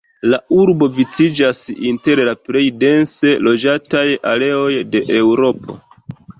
[0.33, 1.59] La urbo viciĝas
[1.91, 5.81] inter la plej dense loĝataj areoj de Eŭropo.